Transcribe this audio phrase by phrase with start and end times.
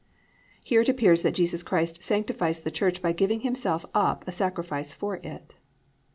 [0.33, 4.31] "+ Here it appears that Jesus Christ sanctifies the church by giving Himself up a
[4.31, 5.53] sacrifice for it.